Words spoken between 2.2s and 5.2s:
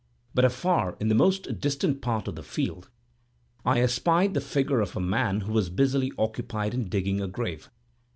of the field, I espied the figure of a